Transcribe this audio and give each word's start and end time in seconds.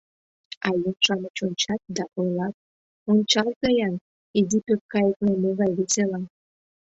А 0.67 0.67
еҥ-шамыч 0.87 1.37
ончат 1.45 1.81
да 1.95 2.03
ойлат: 2.19 2.55
«Ончалза-ян, 3.11 3.95
изи 4.39 4.59
пӧрткайыкна 4.65 5.33
могай 5.43 5.71
весела!» 5.77 6.19